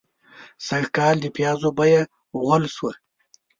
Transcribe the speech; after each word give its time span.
سږکال 0.67 1.15
د 1.21 1.25
پيازو 1.35 1.69
بيه 1.77 2.01
غول 2.41 2.63
شوه. 2.75 2.93